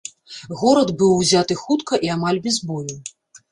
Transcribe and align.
Горад 0.61 0.93
быў 1.01 1.11
узяты 1.17 1.59
хутка 1.63 2.01
і 2.09 2.11
амаль 2.17 2.43
без 2.49 2.61
бою. 2.73 3.01